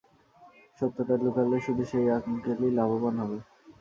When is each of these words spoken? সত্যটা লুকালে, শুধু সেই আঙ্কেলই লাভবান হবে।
সত্যটা 0.81 1.15
লুকালে, 1.23 1.57
শুধু 1.65 1.83
সেই 1.91 2.05
আঙ্কেলই 2.17 2.71
লাভবান 2.77 3.15
হবে। 3.21 3.37